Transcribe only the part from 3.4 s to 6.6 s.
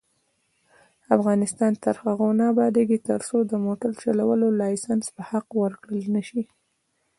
د موټر چلولو لایسنس په حق ورکړل نشي.